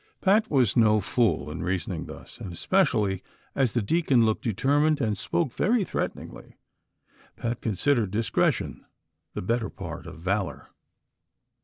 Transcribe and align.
Pat 0.19 0.49
was 0.49 0.75
no 0.75 0.99
fool 0.99 1.51
in 1.51 1.61
reasoning 1.61 2.07
thus•, 2.07 2.39
and 2.41 2.51
especially 2.51 3.21
as 3.53 3.73
the 3.73 3.83
deacon 3.83 4.25
looked 4.25 4.41
determined 4.43 4.99
and 4.99 5.15
spoke 5.15 5.53
very 5.53 5.85
theateningly, 5.85 6.53
Pat 7.35 7.61
considered 7.61 8.09
discretion 8.09 8.83
the 9.35 9.43
better 9.43 9.69
part 9.69 10.07
of 10.07 10.17
valor. 10.19 10.69